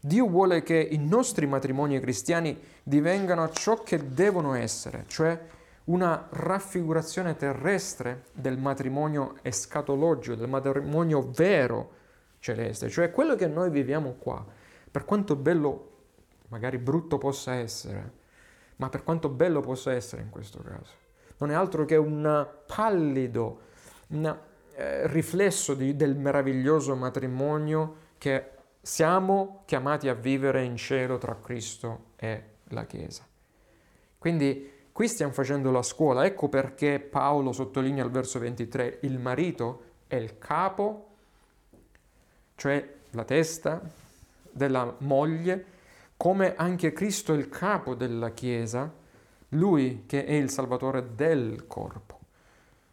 [0.00, 5.38] Dio vuole che i nostri matrimoni cristiani divengano ciò che devono essere, cioè
[5.84, 11.96] una raffigurazione terrestre del matrimonio escatologico, del matrimonio vero
[12.38, 14.44] celeste, cioè quello che noi viviamo qua,
[14.90, 15.90] per quanto bello,
[16.48, 18.12] magari brutto possa essere,
[18.76, 20.92] ma per quanto bello possa essere in questo caso,
[21.38, 23.66] non è altro che un pallido
[24.08, 24.38] un
[24.74, 28.57] eh, riflesso di, del meraviglioso matrimonio che
[28.88, 33.22] siamo chiamati a vivere in cielo tra Cristo e la Chiesa.
[34.16, 39.82] Quindi qui stiamo facendo la scuola, ecco perché Paolo sottolinea al verso 23, il marito
[40.06, 41.08] è il capo,
[42.54, 43.78] cioè la testa
[44.50, 45.64] della moglie,
[46.16, 48.90] come anche Cristo è il capo della Chiesa,
[49.50, 52.18] lui che è il Salvatore del corpo.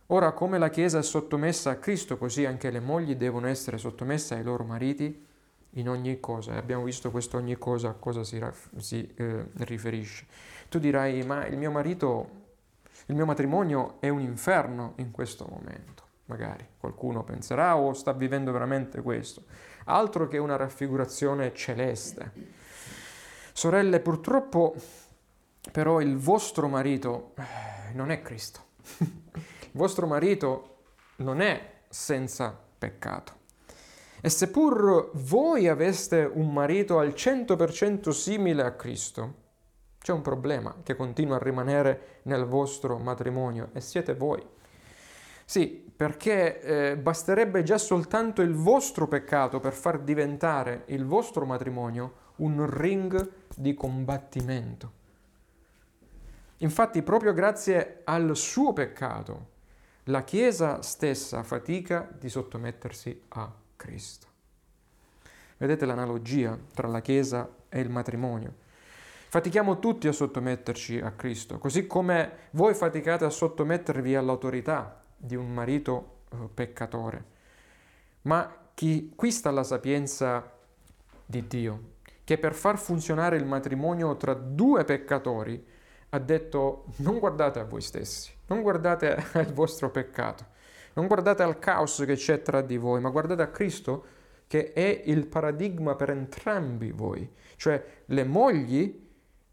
[0.07, 4.35] Ora, come la Chiesa è sottomessa a Cristo, così anche le mogli devono essere sottomesse
[4.35, 5.24] ai loro mariti
[5.75, 6.53] in ogni cosa.
[6.53, 8.43] E abbiamo visto questo ogni cosa a cosa si,
[8.77, 10.25] si eh, riferisce.
[10.69, 12.29] Tu dirai, ma il mio marito,
[13.07, 16.03] il mio matrimonio è un inferno in questo momento.
[16.25, 19.43] Magari qualcuno penserà o sta vivendo veramente questo.
[19.85, 22.31] Altro che una raffigurazione celeste.
[23.53, 24.75] Sorelle, purtroppo
[25.71, 28.63] però il vostro marito eh, non è Cristo.
[29.75, 30.77] Il vostro marito
[31.17, 33.43] non è senza peccato.
[34.25, 39.33] E seppur voi aveste un marito al 100% simile a Cristo,
[39.99, 44.43] c'è un problema che continua a rimanere nel vostro matrimonio e siete voi.
[45.45, 52.13] Sì, perché eh, basterebbe già soltanto il vostro peccato per far diventare il vostro matrimonio
[52.37, 54.91] un ring di combattimento.
[56.57, 59.49] Infatti, proprio grazie al suo peccato,
[60.05, 64.25] la Chiesa stessa fatica di sottomettersi a Cristo.
[65.57, 68.63] Vedete l'analogia tra la Chiesa e il matrimonio.
[69.29, 75.53] Fatichiamo tutti a sottometterci a Cristo, così come voi faticate a sottomettervi all'autorità di un
[75.53, 77.23] marito eh, peccatore.
[78.23, 80.51] Ma chi, qui sta la sapienza
[81.25, 81.93] di Dio,
[82.23, 85.63] che per far funzionare il matrimonio tra due peccatori
[86.09, 90.45] ha detto non guardate a voi stessi, non guardate al vostro peccato,
[90.95, 94.05] non guardate al caos che c'è tra di voi, ma guardate a Cristo
[94.47, 97.29] che è il paradigma per entrambi voi.
[97.55, 99.03] Cioè le mogli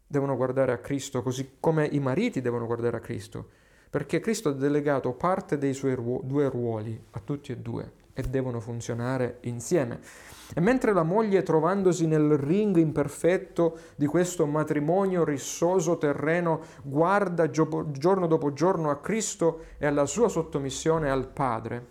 [0.05, 3.49] devono guardare a Cristo così come i mariti devono guardare a Cristo,
[3.89, 8.21] perché Cristo ha delegato parte dei suoi ruo- due ruoli a tutti e due e
[8.23, 9.99] devono funzionare insieme.
[10.53, 18.27] E mentre la moglie, trovandosi nel ring imperfetto di questo matrimonio rissoso terreno, guarda giorno
[18.27, 21.87] dopo giorno a Cristo e alla sua sottomissione al Padre,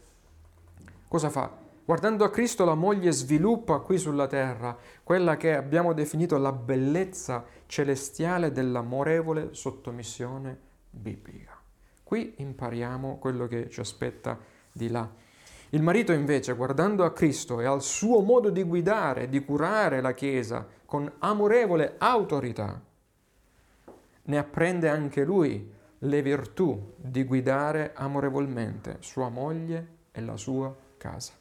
[1.08, 1.58] cosa fa?
[1.84, 7.44] Guardando a Cristo la moglie sviluppa qui sulla terra quella che abbiamo definito la bellezza
[7.66, 10.56] celestiale dell'amorevole sottomissione
[10.88, 11.60] biblica.
[12.04, 14.38] Qui impariamo quello che ci aspetta
[14.70, 15.10] di là.
[15.74, 20.12] Il marito invece, guardando a Cristo e al suo modo di guidare, di curare la
[20.12, 22.78] Chiesa con amorevole autorità,
[24.24, 31.32] ne apprende anche lui le virtù di guidare amorevolmente sua moglie e la sua casa.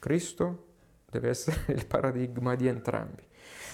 [0.00, 0.64] Cristo
[1.08, 3.22] deve essere il paradigma di entrambi.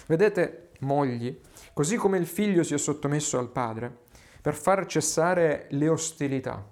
[0.06, 1.40] Vedete, mogli,
[1.72, 3.96] così come il figlio si è sottomesso al padre,
[4.42, 6.62] per far cessare le ostilità,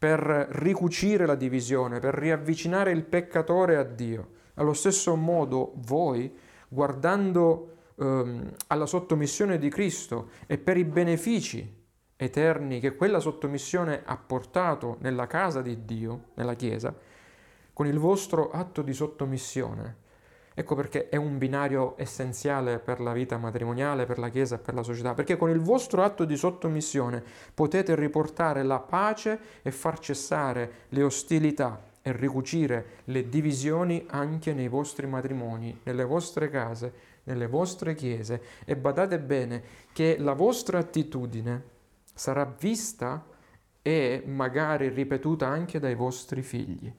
[0.00, 4.28] per ricucire la divisione, per riavvicinare il peccatore a Dio.
[4.54, 6.34] Allo stesso modo voi,
[6.68, 11.84] guardando ehm, alla sottomissione di Cristo e per i benefici
[12.16, 16.96] eterni che quella sottomissione ha portato nella casa di Dio, nella Chiesa,
[17.74, 19.96] con il vostro atto di sottomissione,
[20.60, 24.74] Ecco perché è un binario essenziale per la vita matrimoniale, per la Chiesa e per
[24.74, 27.22] la società, perché con il vostro atto di sottomissione
[27.54, 34.68] potete riportare la pace e far cessare le ostilità e ricucire le divisioni anche nei
[34.68, 38.42] vostri matrimoni, nelle vostre case, nelle vostre chiese.
[38.66, 39.62] E badate bene
[39.94, 41.62] che la vostra attitudine
[42.12, 43.24] sarà vista
[43.80, 46.92] e magari ripetuta anche dai vostri figli,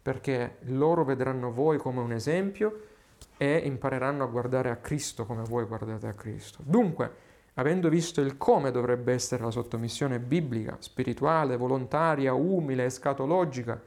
[0.00, 2.92] perché loro vedranno voi come un esempio
[3.36, 6.58] e impareranno a guardare a Cristo come voi guardate a Cristo.
[6.62, 7.12] Dunque,
[7.54, 13.80] avendo visto il come dovrebbe essere la sottomissione biblica, spirituale, volontaria, umile, escatologica,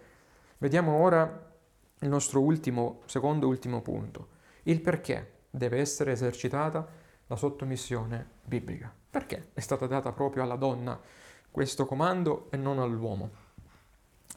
[0.57, 1.45] vediamo ora
[1.99, 4.27] il nostro ultimo, secondo ultimo punto,
[4.63, 6.87] il perché deve essere esercitata
[7.27, 8.93] la sottomissione biblica.
[9.09, 10.99] Perché è stata data proprio alla donna
[11.49, 13.45] questo comando e non all'uomo?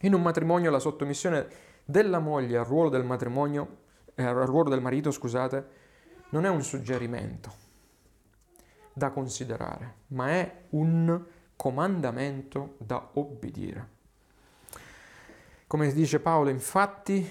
[0.03, 1.47] In un matrimonio la sottomissione
[1.85, 3.80] della moglie al ruolo del matrimonio
[4.27, 5.67] al ruolo del marito, scusate,
[6.31, 7.69] non è un suggerimento
[8.93, 11.23] da considerare, ma è un
[11.57, 13.99] comandamento da obbedire.
[15.67, 17.29] Come dice Paolo, infatti,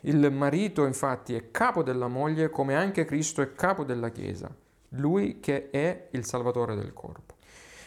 [0.00, 4.54] il marito infatti è capo della moglie come anche Cristo è capo della Chiesa,
[4.90, 7.34] lui che è il Salvatore del corpo.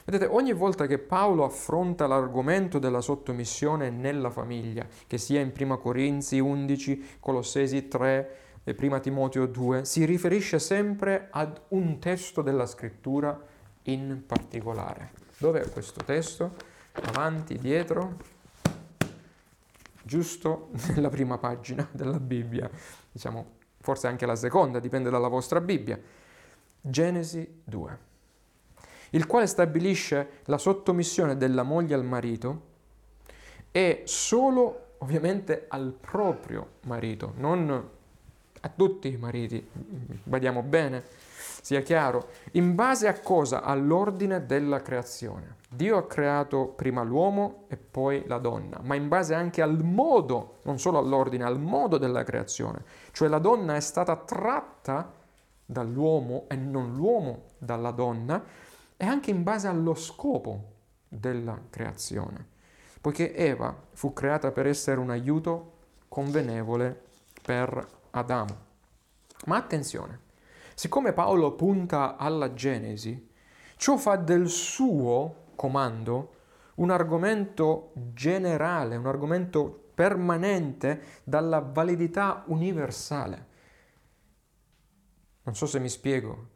[0.05, 5.79] Vedete, ogni volta che Paolo affronta l'argomento della sottomissione nella famiglia, che sia in 1
[5.79, 8.35] Corinzi 11, Colossesi 3,
[8.65, 13.39] e 1 Timoteo 2, si riferisce sempre ad un testo della scrittura
[13.83, 15.11] in particolare.
[15.37, 16.55] Dov'è questo testo?
[17.03, 18.17] Avanti, dietro?
[20.03, 22.69] Giusto nella prima pagina della Bibbia,
[23.09, 25.97] diciamo forse anche la seconda, dipende dalla vostra Bibbia.
[26.81, 28.13] Genesi 2
[29.11, 32.73] il quale stabilisce la sottomissione della moglie al marito
[33.71, 37.89] e solo ovviamente al proprio marito, non
[38.65, 39.63] a tutti i mariti,
[40.23, 41.03] vediamo bene,
[41.61, 43.61] sia chiaro, in base a cosa?
[43.61, 45.57] All'ordine della creazione.
[45.69, 50.57] Dio ha creato prima l'uomo e poi la donna, ma in base anche al modo,
[50.63, 52.83] non solo all'ordine, al modo della creazione.
[53.11, 55.11] Cioè la donna è stata tratta
[55.63, 58.43] dall'uomo e non l'uomo dalla donna,
[58.97, 60.73] e anche in base allo scopo
[61.07, 62.47] della creazione,
[62.99, 65.73] poiché Eva fu creata per essere un aiuto
[66.07, 66.99] convenevole
[67.43, 68.63] per Adamo.
[69.45, 70.19] Ma attenzione,
[70.73, 73.29] siccome Paolo punta alla Genesi,
[73.75, 76.33] ciò fa del suo comando
[76.75, 83.47] un argomento generale, un argomento permanente dalla validità universale.
[85.43, 86.49] Non so se mi spiego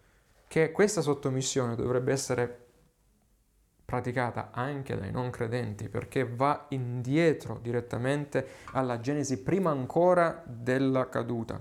[0.48, 2.59] che questa sottomissione dovrebbe essere
[3.90, 11.60] praticata anche dai non credenti perché va indietro direttamente alla Genesi prima ancora della caduta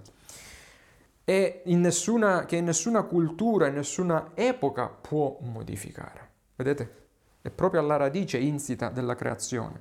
[1.24, 6.28] e in nessuna, che nessuna cultura, in nessuna epoca può modificare.
[6.54, 7.06] Vedete?
[7.40, 9.80] È proprio alla radice insita della creazione.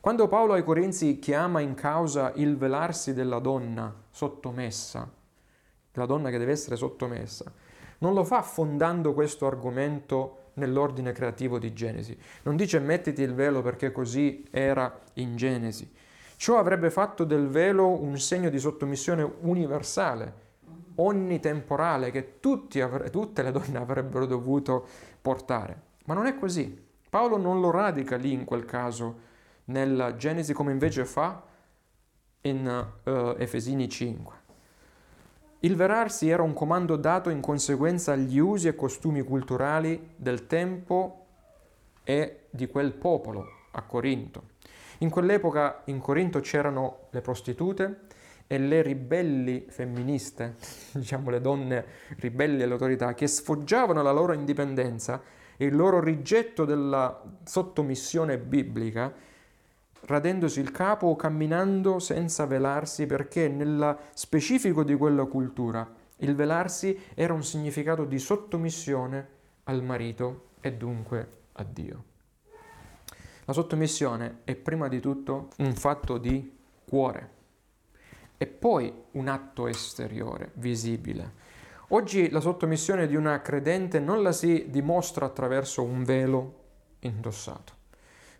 [0.00, 5.08] Quando Paolo ai Corinzi chiama in causa il velarsi della donna sottomessa,
[5.92, 7.52] la donna che deve essere sottomessa,
[7.98, 12.16] non lo fa fondando questo argomento nell'ordine creativo di Genesi.
[12.42, 15.90] Non dice mettiti il velo perché così era in Genesi.
[16.36, 20.42] Ciò avrebbe fatto del velo un segno di sottomissione universale,
[20.96, 22.38] onnitemporale, che
[22.80, 24.86] avre- tutte le donne avrebbero dovuto
[25.20, 25.80] portare.
[26.06, 26.82] Ma non è così.
[27.08, 29.32] Paolo non lo radica lì in quel caso
[29.66, 31.42] nella Genesi come invece fa
[32.42, 34.42] in uh, Efesini 5.
[35.64, 41.24] Il verarsi era un comando dato in conseguenza agli usi e costumi culturali del tempo
[42.04, 44.50] e di quel popolo a Corinto.
[44.98, 48.00] In quell'epoca in Corinto c'erano le prostitute
[48.46, 50.56] e le ribelli femministe,
[50.92, 51.84] diciamo le donne
[52.18, 55.22] ribelli all'autorità, che sfoggiavano la loro indipendenza
[55.56, 59.10] e il loro rigetto della sottomissione biblica
[60.06, 65.88] radendosi il capo o camminando senza velarsi perché nella specifico di quella cultura
[66.18, 69.28] il velarsi era un significato di sottomissione
[69.64, 72.04] al marito e dunque a Dio.
[73.46, 76.56] La sottomissione è prima di tutto un fatto di
[76.88, 77.30] cuore
[78.38, 81.42] e poi un atto esteriore, visibile.
[81.88, 86.62] Oggi la sottomissione di una credente non la si dimostra attraverso un velo
[87.00, 87.73] indossato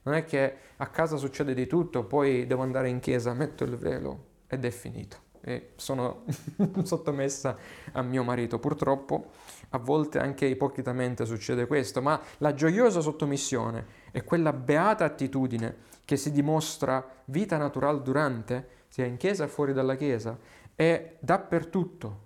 [0.05, 3.77] non è che a casa succede di tutto, poi devo andare in chiesa, metto il
[3.77, 5.23] velo ed è finito.
[5.41, 6.25] E sono
[6.85, 7.57] sottomessa
[7.93, 8.59] a mio marito.
[8.59, 9.31] Purtroppo
[9.71, 16.17] a volte anche ipocritamente succede questo, ma la gioiosa sottomissione è quella beata attitudine che
[16.17, 20.39] si dimostra vita naturale durante, sia in chiesa che fuori dalla chiesa,
[20.77, 22.21] e dappertutto,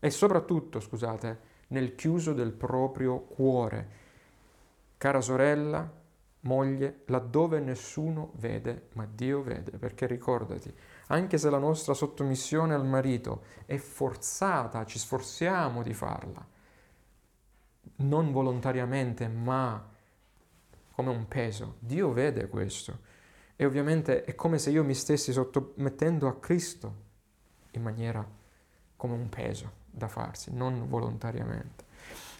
[0.00, 3.98] e soprattutto, scusate, nel chiuso del proprio cuore.
[4.96, 5.99] Cara sorella,
[6.42, 10.72] moglie laddove nessuno vede, ma Dio vede, perché ricordati,
[11.08, 16.46] anche se la nostra sottomissione al marito è forzata, ci sforziamo di farla,
[17.96, 19.88] non volontariamente, ma
[20.92, 23.08] come un peso, Dio vede questo.
[23.56, 26.94] E ovviamente è come se io mi stessi sottomettendo a Cristo
[27.72, 28.26] in maniera
[28.96, 31.84] come un peso da farsi, non volontariamente.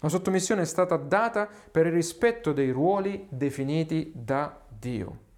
[0.00, 5.28] La sottomissione è stata data per il rispetto dei ruoli definiti da Dio.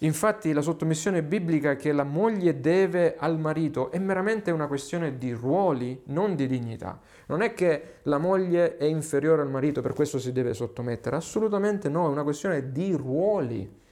[0.00, 5.32] Infatti la sottomissione biblica che la moglie deve al marito è meramente una questione di
[5.32, 7.00] ruoli, non di dignità.
[7.26, 11.88] Non è che la moglie è inferiore al marito, per questo si deve sottomettere, assolutamente
[11.88, 13.84] no, è una questione di ruoli.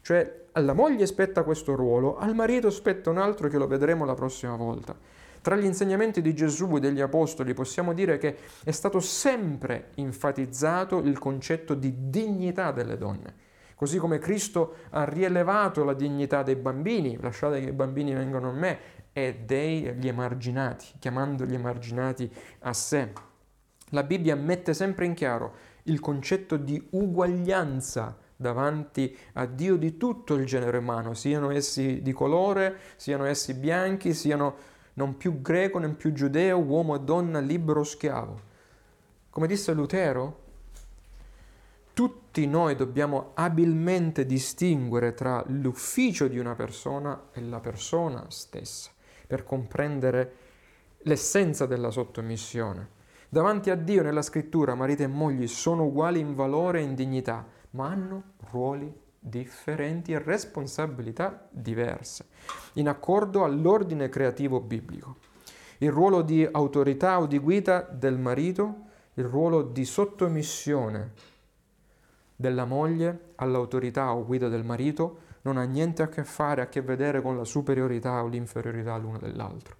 [0.00, 4.14] Cioè alla moglie spetta questo ruolo, al marito spetta un altro che lo vedremo la
[4.14, 4.96] prossima volta.
[5.42, 10.98] Tra gli insegnamenti di Gesù e degli Apostoli possiamo dire che è stato sempre enfatizzato
[10.98, 13.48] il concetto di dignità delle donne.
[13.74, 18.52] Così come Cristo ha rielevato la dignità dei bambini, lasciate che i bambini vengano a
[18.52, 18.78] me,
[19.12, 22.30] e degli emarginati, chiamando gli emarginati
[22.60, 23.10] a sé.
[23.90, 30.34] La Bibbia mette sempre in chiaro il concetto di uguaglianza davanti a Dio di tutto
[30.34, 34.54] il genere umano, siano essi di colore, siano essi bianchi, siano
[34.94, 38.40] non più greco né più giudeo, uomo e donna, libero o schiavo.
[39.30, 40.48] Come disse Lutero,
[41.92, 48.90] tutti noi dobbiamo abilmente distinguere tra l'ufficio di una persona e la persona stessa,
[49.26, 50.34] per comprendere
[51.02, 52.98] l'essenza della sottomissione.
[53.28, 57.46] Davanti a Dio nella scrittura marito e mogli sono uguali in valore e in dignità,
[57.70, 62.26] ma hanno ruoli differenti e responsabilità diverse,
[62.74, 65.16] in accordo all'ordine creativo biblico.
[65.78, 71.12] Il ruolo di autorità o di guida del marito, il ruolo di sottomissione
[72.34, 76.80] della moglie all'autorità o guida del marito non ha niente a che fare, a che
[76.80, 79.76] vedere con la superiorità o l'inferiorità l'uno dell'altro.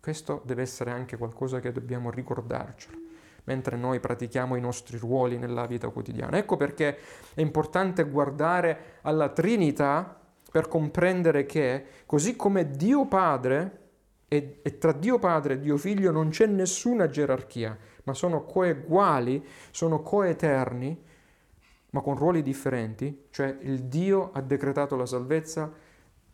[0.00, 3.03] Questo deve essere anche qualcosa che dobbiamo ricordarcelo
[3.44, 6.36] mentre noi pratichiamo i nostri ruoli nella vita quotidiana.
[6.36, 6.98] Ecco perché
[7.34, 10.20] è importante guardare alla Trinità
[10.50, 13.80] per comprendere che così come Dio Padre
[14.28, 19.44] e, e tra Dio Padre e Dio Figlio non c'è nessuna gerarchia, ma sono coeguali,
[19.70, 21.02] sono coeterni,
[21.90, 25.72] ma con ruoli differenti, cioè il Dio ha decretato la salvezza,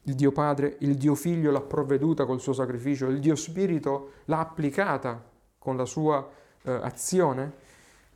[0.04, 4.38] il Dio Padre, il Dio Figlio l'ha provveduta col suo sacrificio, il Dio Spirito l'ha
[4.38, 5.22] applicata
[5.58, 6.26] con la sua
[6.62, 7.52] eh, azione,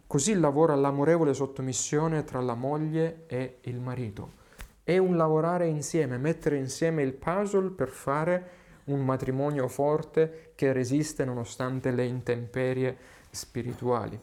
[0.06, 4.42] così lavora l'amorevole sottomissione tra la moglie e il marito.
[4.82, 8.50] È un lavorare insieme, mettere insieme il puzzle per fare
[8.84, 12.96] un matrimonio forte che resiste nonostante le intemperie
[13.30, 14.18] spirituali.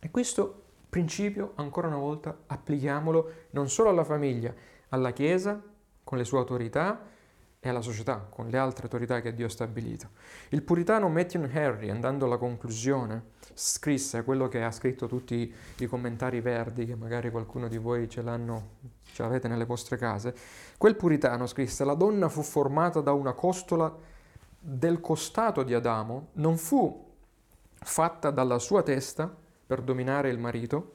[0.00, 4.52] E questo principio, ancora una volta, applichiamolo non solo alla famiglia,
[4.90, 5.62] alla Chiesa,
[6.04, 7.00] con le sue autorità,
[7.62, 10.08] e alla società, con le altre autorità che Dio ha stabilito.
[10.48, 16.40] Il puritano Matthew Henry, andando alla conclusione, scrisse quello che ha scritto tutti i commentari
[16.40, 18.76] verdi, che magari qualcuno di voi ce l'hanno,
[19.12, 20.34] ce l'avete nelle vostre case.
[20.78, 23.94] Quel puritano scrisse: La donna fu formata da una costola
[24.58, 27.08] del costato di Adamo, non fu
[27.82, 29.34] fatta dalla sua testa
[29.66, 30.94] per dominare il marito,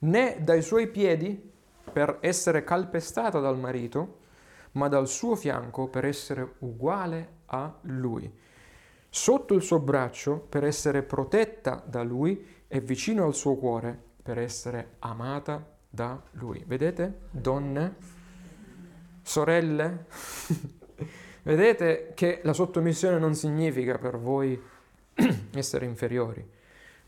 [0.00, 1.52] né dai suoi piedi
[1.92, 4.26] per essere calpestata dal marito,
[4.72, 8.32] ma dal suo fianco per essere uguale a lui,
[9.08, 14.38] sotto il suo braccio per essere protetta da lui e vicino al suo cuore per
[14.38, 16.62] essere amata da lui.
[16.66, 17.96] Vedete, donne,
[19.22, 20.04] sorelle,
[21.44, 24.60] vedete che la sottomissione non significa per voi
[25.54, 26.46] essere inferiori,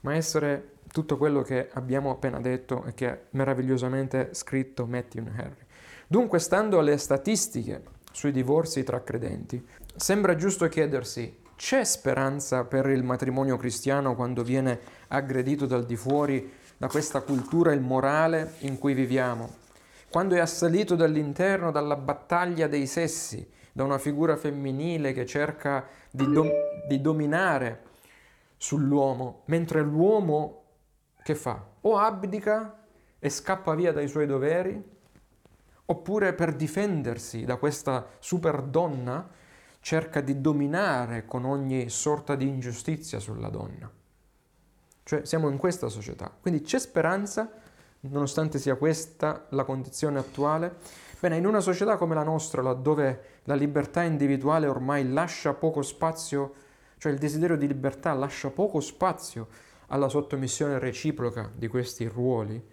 [0.01, 5.67] ma essere tutto quello che abbiamo appena detto e che ha meravigliosamente scritto Matthew Henry.
[6.13, 13.05] Dunque, stando alle statistiche sui divorzi tra credenti, sembra giusto chiedersi c'è speranza per il
[13.05, 19.55] matrimonio cristiano quando viene aggredito dal di fuori da questa cultura immorale in cui viviamo?
[20.11, 26.29] Quando è assalito dall'interno dalla battaglia dei sessi, da una figura femminile che cerca di,
[26.29, 26.51] do-
[26.89, 27.83] di dominare
[28.57, 30.63] sull'uomo, mentre l'uomo
[31.23, 31.65] che fa?
[31.83, 32.83] O abdica
[33.21, 34.99] e scappa via dai suoi doveri,
[35.91, 39.29] oppure per difendersi da questa super donna
[39.81, 43.91] cerca di dominare con ogni sorta di ingiustizia sulla donna.
[45.03, 47.51] Cioè siamo in questa società, quindi c'è speranza,
[48.01, 50.77] nonostante sia questa la condizione attuale.
[51.19, 56.55] Bene, in una società come la nostra, laddove la libertà individuale ormai lascia poco spazio,
[56.99, 59.49] cioè il desiderio di libertà lascia poco spazio
[59.89, 62.65] alla sottomissione reciproca di questi ruoli,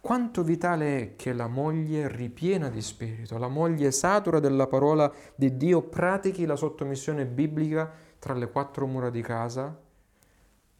[0.00, 5.56] quanto vitale è che la moglie ripiena di spirito, la moglie satura della parola di
[5.56, 9.78] Dio pratichi la sottomissione biblica tra le quattro mura di casa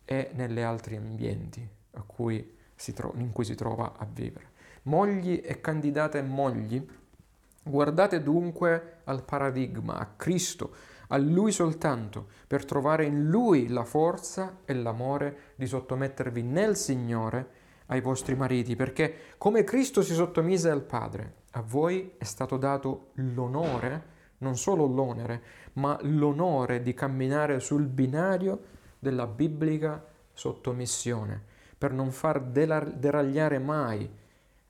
[0.05, 2.57] e negli altri ambienti cui
[2.95, 4.49] tro- in cui si trova a vivere.
[4.83, 6.85] Mogli e candidate mogli,
[7.63, 10.75] guardate dunque al paradigma, a Cristo,
[11.09, 17.59] a Lui soltanto, per trovare in Lui la forza e l'amore di sottomettervi nel Signore
[17.91, 23.11] ai vostri mariti, perché come Cristo si sottomise al Padre, a voi è stato dato
[23.15, 25.43] l'onore, non solo l'onere,
[25.75, 31.43] ma l'onore di camminare sul binario della biblica sottomissione,
[31.77, 34.09] per non far deragliare mai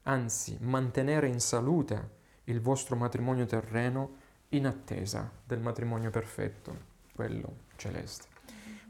[0.05, 4.17] anzi mantenere in salute il vostro matrimonio terreno
[4.51, 8.29] in attesa del matrimonio perfetto, quello celeste.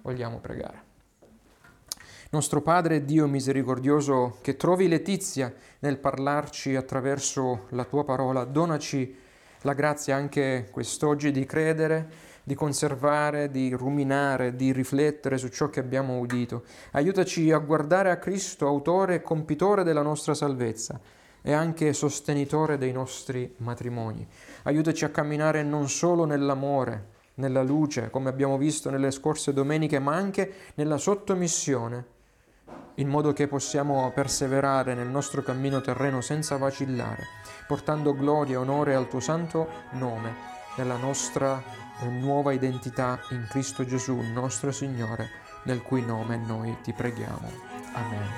[0.03, 0.90] Vogliamo pregare.
[2.33, 9.17] Nostro Padre Dio misericordioso, che trovi letizia nel parlarci attraverso la tua parola, donaci
[9.63, 12.09] la grazia anche quest'oggi di credere,
[12.45, 16.63] di conservare, di ruminare, di riflettere su ciò che abbiamo udito.
[16.93, 21.01] Aiutaci a guardare a Cristo, autore e compitore della nostra salvezza
[21.43, 24.25] e anche sostenitore dei nostri matrimoni.
[24.63, 30.15] Aiutaci a camminare non solo nell'amore, nella luce, come abbiamo visto nelle scorse domeniche, ma
[30.15, 32.19] anche nella sottomissione,
[32.97, 37.27] in modo che possiamo perseverare nel nostro cammino terreno senza vacillare,
[37.67, 40.35] portando gloria e onore al tuo santo nome,
[40.77, 41.63] nella nostra
[42.09, 45.31] nuova identità in Cristo Gesù, nostro Signore,
[45.65, 47.51] nel cui nome noi ti preghiamo.
[47.93, 48.29] Amen.